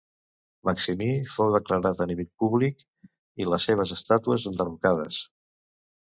Maximí 0.67 1.09
fou 1.33 1.51
declarat 1.55 1.99
enemic 2.05 2.31
públic 2.43 2.81
i 3.45 3.47
les 3.49 3.67
seves 3.69 3.93
estàtues 3.97 4.47
enderrocades. 4.53 5.21